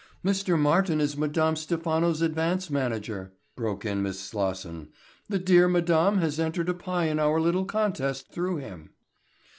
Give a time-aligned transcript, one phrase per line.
[0.25, 0.57] "Mr.
[0.57, 4.89] Martin is Madame Stephano's advance manager," broke in Miss Slosson.
[5.29, 8.95] "The dear madame has entered a pie in our little contest through him."